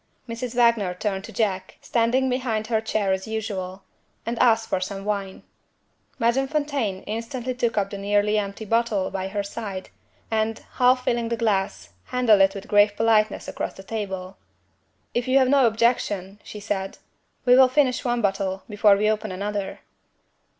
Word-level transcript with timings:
Mrs. 0.27 0.55
Wagner 0.55 0.95
turned 0.95 1.23
to 1.25 1.31
Jack, 1.31 1.77
standing 1.79 2.27
behind 2.27 2.65
her 2.65 2.81
chair 2.81 3.13
as 3.13 3.27
usual, 3.27 3.83
and 4.25 4.39
asked 4.39 4.67
for 4.67 4.79
some 4.81 5.05
wine. 5.05 5.43
Madame 6.17 6.47
Fontaine 6.47 7.03
instantly 7.03 7.53
took 7.53 7.77
up 7.77 7.91
the 7.91 7.99
nearly 7.99 8.39
empty 8.39 8.65
bottle 8.65 9.11
by 9.11 9.27
her 9.27 9.43
side, 9.43 9.89
and, 10.31 10.57
half 10.79 11.03
filling 11.05 11.31
a 11.31 11.37
glass, 11.37 11.89
handed 12.05 12.41
it 12.41 12.55
with 12.55 12.67
grave 12.67 12.95
politeness 12.97 13.47
across 13.47 13.75
the 13.75 13.83
table. 13.83 14.37
"If 15.13 15.27
you 15.27 15.37
have 15.37 15.49
no 15.49 15.67
objection," 15.67 16.39
she 16.43 16.59
said, 16.59 16.97
"we 17.45 17.53
will 17.55 17.67
finish 17.69 18.03
one 18.03 18.23
bottle, 18.23 18.63
before 18.67 18.97
we 18.97 19.07
open 19.07 19.31
another." 19.31 19.81